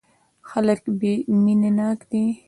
[0.49, 1.13] خلک يې
[1.43, 2.23] مينه ناک دي.